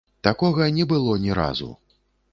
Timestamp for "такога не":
0.27-0.87